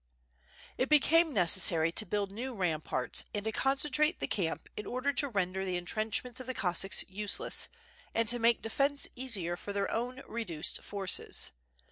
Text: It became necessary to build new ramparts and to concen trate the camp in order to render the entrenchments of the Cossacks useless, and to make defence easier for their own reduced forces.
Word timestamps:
It 0.79 0.89
became 0.89 1.31
necessary 1.31 1.91
to 1.91 2.07
build 2.07 2.31
new 2.31 2.55
ramparts 2.55 3.23
and 3.35 3.45
to 3.45 3.51
concen 3.51 3.91
trate 3.91 4.19
the 4.19 4.25
camp 4.25 4.67
in 4.75 4.87
order 4.87 5.13
to 5.13 5.27
render 5.29 5.63
the 5.63 5.77
entrenchments 5.77 6.39
of 6.41 6.47
the 6.47 6.55
Cossacks 6.55 7.03
useless, 7.07 7.69
and 8.11 8.27
to 8.27 8.39
make 8.39 8.63
defence 8.63 9.07
easier 9.15 9.55
for 9.55 9.73
their 9.73 9.91
own 9.91 10.23
reduced 10.27 10.81
forces. 10.81 11.51